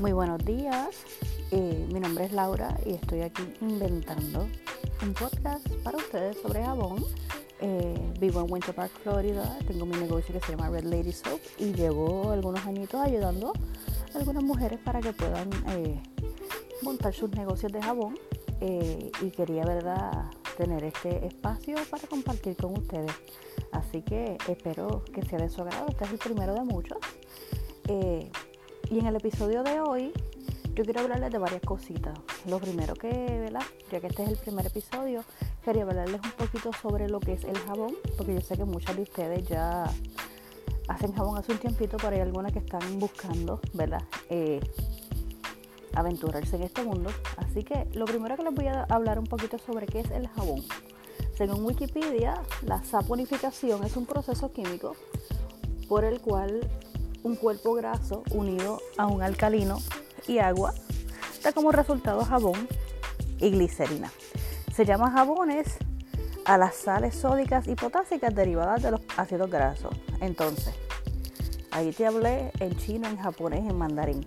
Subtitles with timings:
[0.00, 0.96] Muy buenos días,
[1.50, 4.46] eh, mi nombre es Laura y estoy aquí inventando
[5.02, 7.04] un podcast para ustedes sobre jabón.
[7.60, 11.38] Eh, vivo en Winter Park, Florida, tengo mi negocio que se llama Red Lady Soap
[11.58, 13.52] y llevo algunos añitos ayudando
[14.14, 16.02] a algunas mujeres para que puedan eh,
[16.80, 18.18] montar sus negocios de jabón
[18.62, 23.12] y quería, verdad, tener este espacio para compartir con ustedes.
[23.70, 25.88] Así que espero que sea de su agrado.
[25.88, 26.98] Este es el primero de muchos.
[28.90, 30.12] Y en el episodio de hoy
[30.74, 32.18] yo quiero hablarles de varias cositas.
[32.46, 33.62] Lo primero que, ¿verdad?
[33.92, 35.22] Ya que este es el primer episodio,
[35.64, 38.96] quería hablarles un poquito sobre lo que es el jabón, porque yo sé que muchas
[38.96, 39.84] de ustedes ya
[40.88, 44.02] hacen jabón hace un tiempito, pero hay algunas que están buscando, ¿verdad?
[44.28, 44.60] Eh,
[45.94, 47.10] aventurarse en este mundo.
[47.36, 50.26] Así que lo primero que les voy a hablar un poquito sobre qué es el
[50.26, 50.64] jabón.
[51.36, 54.96] Según Wikipedia, la saponificación es un proceso químico
[55.88, 56.68] por el cual
[57.22, 59.78] un cuerpo graso unido a un alcalino
[60.26, 60.74] y agua
[61.42, 62.68] da como resultado jabón
[63.38, 64.10] y glicerina.
[64.74, 65.76] Se llama jabones
[66.44, 69.94] a las sales sódicas y potásicas derivadas de los ácidos grasos.
[70.20, 70.74] Entonces,
[71.70, 74.26] ahí te hablé en chino, en japonés, en mandarín.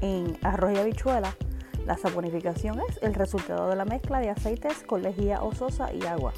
[0.00, 1.34] En arroz y habichuela,
[1.86, 6.32] la saponificación es el resultado de la mezcla de aceites con lejía ososa y agua.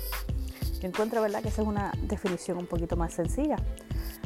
[0.80, 3.56] Yo encuentro, ¿verdad?, que esa es una definición un poquito más sencilla.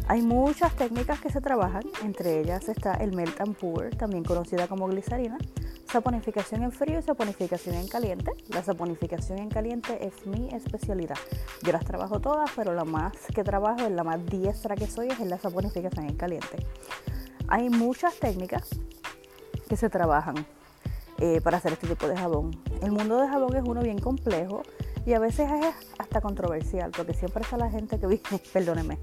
[0.07, 4.69] Hay muchas técnicas que se trabajan, entre ellas está el melt and pour, también conocida
[4.69, 5.39] como glicerina,
[5.91, 8.33] saponificación en frío y saponificación en caliente.
[8.49, 11.17] La saponificación en caliente es mi especialidad.
[11.63, 15.21] Yo las trabajo todas, pero la más que trabajo, la más diestra que soy, es
[15.21, 16.67] la saponificación en caliente.
[17.49, 18.69] Hay muchas técnicas
[19.69, 20.35] que se trabajan
[21.19, 22.51] eh, para hacer este tipo de jabón.
[22.83, 24.63] El mundo de jabón es uno bien complejo
[25.07, 28.99] y a veces es hasta controversial, porque siempre está la gente que dice, perdóneme,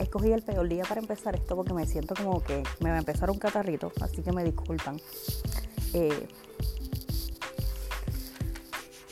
[0.00, 3.00] escogí el peor día para empezar esto porque me siento como que me va a
[3.00, 4.96] empezar un catarrito, así que me disculpan.
[5.92, 6.28] Eh,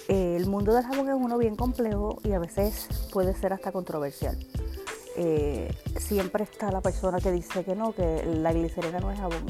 [0.08, 4.38] el mundo del jabón es uno bien complejo y a veces puede ser hasta controversial.
[5.16, 9.44] Eh, siempre está la persona que dice que no, que la glicerina no es jabón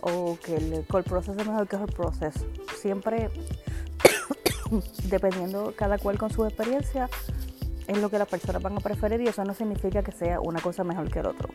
[0.00, 2.34] o que el cold process es mejor que el process.
[2.80, 3.30] Siempre,
[5.04, 7.08] dependiendo cada cual con su experiencia,
[7.86, 10.60] es lo que las personas van a preferir y eso no significa que sea una
[10.60, 11.48] cosa mejor que el otro.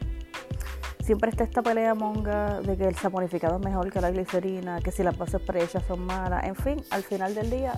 [1.03, 4.91] Siempre está esta pelea monga de que el saponificado es mejor que la glicerina, que
[4.91, 7.73] si las bases prehechas son malas, en fin, al final del día,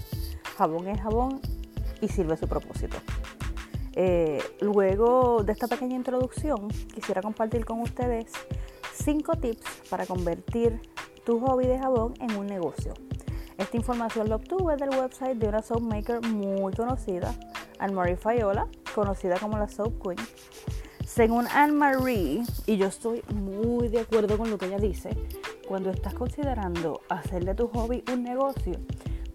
[0.58, 1.40] jabón es jabón
[2.02, 2.98] y sirve su propósito.
[3.94, 8.32] Eh, luego de esta pequeña introducción, quisiera compartir con ustedes
[8.94, 10.82] cinco tips para convertir
[11.24, 12.94] tu hobby de jabón en un negocio.
[13.58, 17.36] Esta información la obtuve del website de una soap maker muy conocida
[17.80, 20.18] Anne-Marie Fayola, conocida como la Soap Queen.
[21.06, 25.10] Según Anne-Marie, y yo estoy muy de acuerdo con lo que ella dice,
[25.68, 28.74] cuando estás considerando hacer de tu hobby un negocio,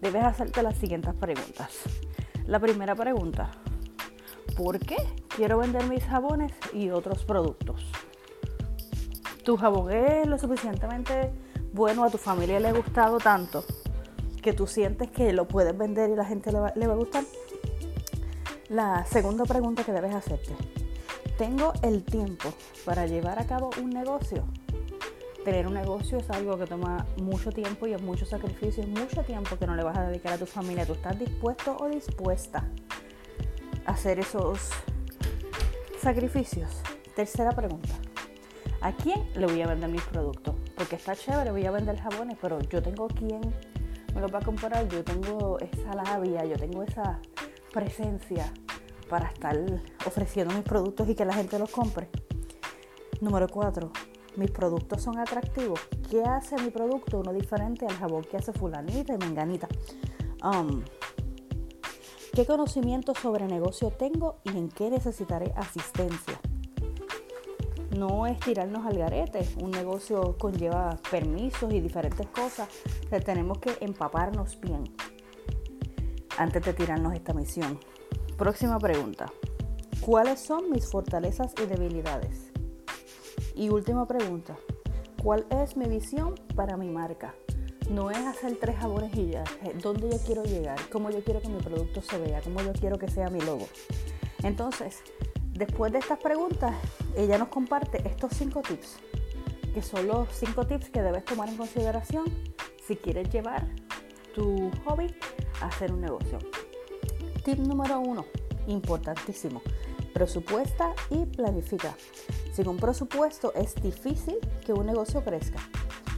[0.01, 1.71] debes hacerte las siguientes preguntas.
[2.45, 3.51] La primera pregunta,
[4.55, 4.97] ¿por qué
[5.35, 7.89] quiero vender mis jabones y otros productos?
[9.43, 11.31] ¿Tu jabón es lo suficientemente
[11.73, 13.63] bueno, a tu familia le ha gustado tanto
[14.41, 16.97] que tú sientes que lo puedes vender y la gente le va, le va a
[16.97, 17.23] gustar?
[18.69, 20.55] La segunda pregunta que debes hacerte.
[21.37, 22.51] ¿Tengo el tiempo
[22.83, 24.43] para llevar a cabo un negocio?
[25.43, 29.21] Tener un negocio es algo que toma mucho tiempo y es mucho sacrificio, es mucho
[29.21, 30.83] tiempo que no le vas a dedicar a tu familia.
[30.83, 32.67] ¿Tú estás dispuesto o dispuesta
[33.85, 34.71] a hacer esos
[36.01, 36.81] sacrificios?
[37.15, 37.93] Tercera pregunta.
[38.81, 40.55] ¿A quién le voy a vender mis productos?
[40.75, 43.41] Porque está chévere, voy a vender jabones, pero yo tengo quién
[44.15, 47.19] me los va a comprar, yo tengo esa labia, yo tengo esa
[47.75, 48.53] presencia
[49.09, 49.53] para estar
[50.07, 52.07] ofreciendo mis productos y que la gente los compre.
[53.19, 53.91] Número 4.
[54.37, 55.81] Mis productos son atractivos.
[56.09, 59.67] ¿Qué hace mi producto uno diferente al jabón que hace fulanita y menganita?
[60.41, 60.83] Um,
[62.33, 66.39] ¿Qué conocimiento sobre negocio tengo y en qué necesitaré asistencia?
[67.97, 69.47] No es tirarnos al garete.
[69.61, 72.69] Un negocio conlleva permisos y diferentes cosas.
[73.25, 74.83] tenemos que empaparnos bien
[76.37, 77.79] antes de tirarnos esta misión.
[78.37, 79.31] Próxima pregunta.
[80.01, 82.51] ¿Cuáles son mis fortalezas y debilidades?
[83.55, 84.55] Y última pregunta.
[85.23, 87.33] ¿Cuál es mi visión para mi marca?
[87.89, 89.43] No es hacer tres jabones y ya.
[89.81, 90.77] ¿Dónde yo quiero llegar?
[90.91, 92.41] ¿Cómo yo quiero que mi producto se vea?
[92.41, 93.67] ¿Cómo yo quiero que sea mi logo?
[94.43, 95.01] Entonces,
[95.53, 96.75] después de estas preguntas,
[97.15, 98.97] ella nos comparte estos cinco tips,
[99.73, 102.25] que son los cinco tips que debes tomar en consideración
[102.85, 103.67] si quieres llevar
[104.33, 105.15] tu hobby
[105.61, 106.39] hacer un negocio.
[107.43, 108.25] Tip número uno,
[108.67, 109.61] importantísimo,
[110.13, 111.95] presupuesta y planifica.
[112.53, 115.59] Sin un presupuesto es difícil que un negocio crezca.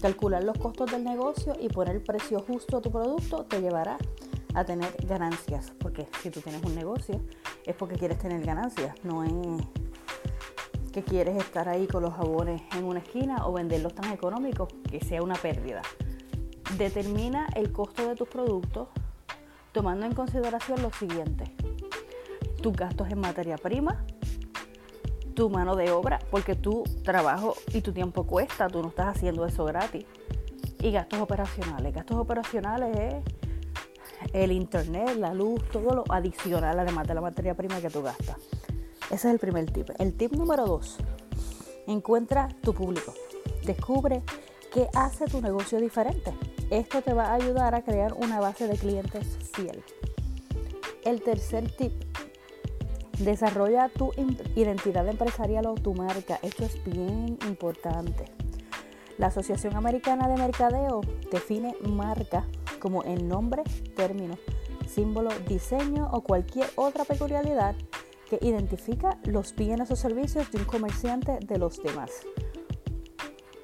[0.02, 3.98] Calcular los costos del negocio y poner el precio justo a tu producto te llevará
[4.54, 5.72] a tener ganancias.
[5.80, 7.20] Porque si tú tienes un negocio
[7.66, 9.58] es porque quieres tener ganancias, no en
[10.92, 15.00] que quieres estar ahí con los jabones en una esquina o venderlos tan económicos que
[15.00, 15.82] sea una pérdida.
[16.78, 18.88] Determina el costo de tus productos
[19.72, 21.56] tomando en consideración lo siguiente.
[22.62, 24.04] Tus gastos en materia prima,
[25.36, 29.46] tu mano de obra, porque tu trabajo y tu tiempo cuesta, tú no estás haciendo
[29.46, 30.06] eso gratis.
[30.80, 31.94] Y gastos operacionales.
[31.94, 33.24] Gastos operacionales es
[34.34, 38.38] el internet, la luz, todo lo adicional además de la materia prima que tú gastas.
[39.06, 39.90] Ese es el primer tip.
[40.00, 40.98] El tip número dos,
[41.88, 43.14] encuentra tu público.
[43.66, 44.24] Descubre
[44.74, 46.34] qué hace tu negocio diferente.
[46.70, 49.38] Esto te va a ayudar a crear una base de clientes
[51.04, 51.92] El tercer tip,
[53.20, 54.12] desarrolla tu
[54.56, 56.40] identidad empresarial o tu marca.
[56.44, 58.26] Esto es bien importante.
[59.18, 61.02] La Asociación Americana de Mercadeo
[61.32, 62.46] define marca
[62.80, 63.64] como el nombre,
[63.96, 64.38] término,
[64.88, 67.76] símbolo, diseño o cualquier otra peculiaridad
[68.30, 72.12] que identifica los bienes o servicios de un comerciante de los demás.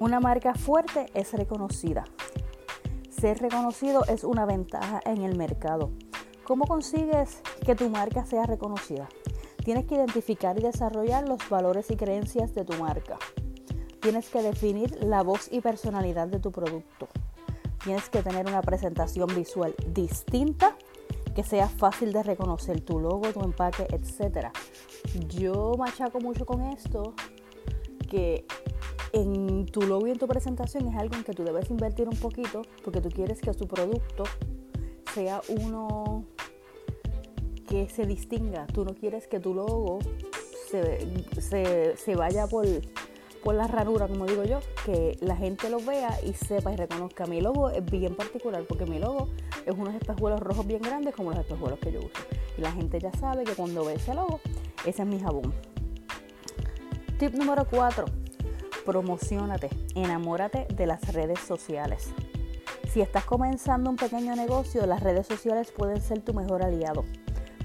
[0.00, 2.04] Una marca fuerte es reconocida.
[3.24, 5.92] Ser reconocido es una ventaja en el mercado.
[6.44, 9.08] ¿Cómo consigues que tu marca sea reconocida?
[9.64, 13.16] Tienes que identificar y desarrollar los valores y creencias de tu marca.
[14.02, 17.08] Tienes que definir la voz y personalidad de tu producto.
[17.82, 20.76] Tienes que tener una presentación visual distinta
[21.34, 24.48] que sea fácil de reconocer tu logo, tu empaque, etc.
[25.30, 27.14] Yo machaco mucho con esto,
[28.10, 28.44] que
[29.14, 32.16] en tu logo y en tu presentación es algo en que tú debes invertir un
[32.16, 34.24] poquito porque tú quieres que tu producto
[35.14, 36.24] sea uno
[37.68, 38.66] que se distinga.
[38.66, 40.00] Tú no quieres que tu logo
[41.38, 42.66] se, se vaya por
[43.44, 47.26] por la ranura, como digo yo, que la gente lo vea y sepa y reconozca.
[47.26, 49.28] Mi logo es bien particular porque mi logo
[49.66, 52.22] es unos espejuelos rojos bien grandes como los espejuelos que yo uso.
[52.56, 54.40] Y la gente ya sabe que cuando ve ese logo,
[54.86, 55.52] ese es mi jabón.
[57.18, 58.23] Tip número 4.
[58.84, 62.10] Promocionate, enamórate de las redes sociales.
[62.92, 67.04] Si estás comenzando un pequeño negocio, las redes sociales pueden ser tu mejor aliado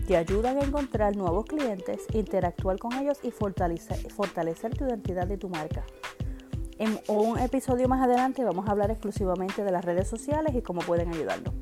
[0.09, 5.49] te ayudan a encontrar nuevos clientes, interactuar con ellos y fortalecer, tu identidad y tu
[5.49, 5.85] marca.
[6.79, 10.81] En un episodio más adelante vamos a hablar exclusivamente de las redes sociales y cómo
[10.81, 11.53] pueden ayudarnos.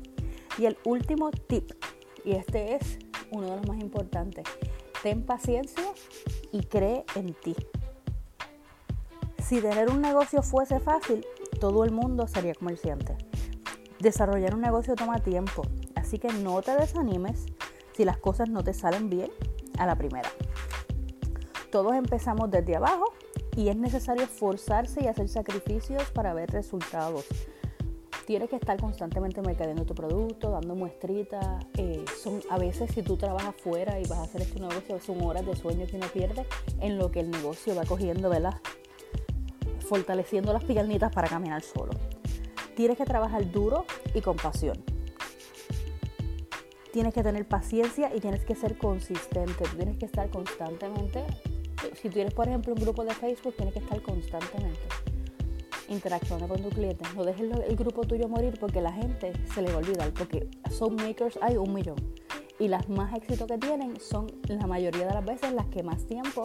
[0.56, 1.72] Y el último tip,
[2.24, 2.98] y este es
[3.32, 4.46] uno de los más importantes,
[5.02, 5.84] ten paciencia
[6.50, 7.54] y cree en ti.
[9.48, 11.24] Si tener un negocio fuese fácil,
[11.58, 13.16] todo el mundo sería comerciante.
[13.98, 15.62] Desarrollar un negocio toma tiempo,
[15.94, 17.46] así que no te desanimes
[17.96, 19.30] si las cosas no te salen bien
[19.78, 20.28] a la primera.
[21.72, 23.14] Todos empezamos desde abajo
[23.56, 27.24] y es necesario esforzarse y hacer sacrificios para ver resultados.
[28.26, 31.64] Tienes que estar constantemente mercadeando tu producto, dando muestritas.
[31.78, 32.04] Eh,
[32.50, 35.56] a veces si tú trabajas fuera y vas a hacer este negocio, son horas de
[35.56, 36.44] sueño que uno pierde
[36.80, 38.60] en lo que el negocio va cogiendo, ¿verdad?
[39.88, 41.92] Fortaleciendo las piernitas para caminar solo.
[42.76, 44.82] Tienes que trabajar duro y con pasión
[46.92, 49.64] tienes que tener paciencia y tienes que ser consistente.
[49.76, 51.24] tienes que estar constantemente.
[51.94, 54.80] Si tienes, por ejemplo, un grupo de Facebook, tienes que estar constantemente
[55.88, 57.04] interactuando con tu cliente.
[57.14, 60.12] No dejes el grupo tuyo morir porque la gente se le va a olvidar.
[60.12, 60.48] Porque
[60.90, 61.96] makers hay un millón.
[62.58, 66.06] Y las más éxitos que tienen son la mayoría de las veces las que más
[66.06, 66.42] tiempo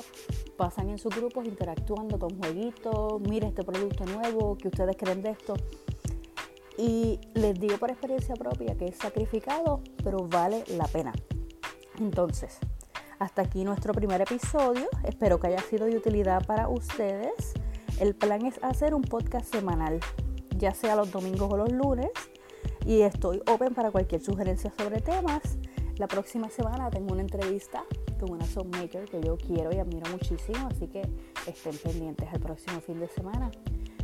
[0.57, 3.19] pasan en sus grupos interactuando con jueguitos.
[3.21, 5.55] Mire este producto nuevo, que ustedes creen de esto.
[6.77, 11.13] Y les digo por experiencia propia que es sacrificado, pero vale la pena.
[11.99, 12.59] Entonces,
[13.19, 14.87] hasta aquí nuestro primer episodio.
[15.03, 17.53] Espero que haya sido de utilidad para ustedes.
[17.99, 19.99] El plan es hacer un podcast semanal,
[20.57, 22.09] ya sea los domingos o los lunes.
[22.85, 25.57] Y estoy open para cualquier sugerencia sobre temas.
[25.97, 27.83] La próxima semana tengo una entrevista
[28.19, 28.45] con una
[28.77, 31.01] maker que yo quiero y admiro muchísimo, así que
[31.45, 33.51] estén pendientes el próximo fin de semana.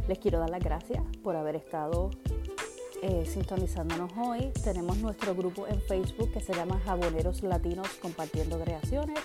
[0.08, 2.12] Les quiero dar las gracias por haber estado
[3.01, 4.51] eh, sintonizándonos hoy.
[4.63, 9.19] Tenemos nuestro grupo en Facebook que se llama Jaboneros Latinos Compartiendo Creaciones.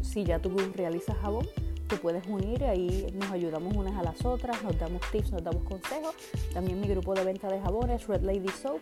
[0.00, 1.46] Si ya tú realizas jabón,
[1.86, 5.62] te puedes unir ahí nos ayudamos unas a las otras, nos damos tips, nos damos
[5.64, 6.14] consejos.
[6.52, 8.80] También mi grupo de venta de jabones, Red Lady Soap.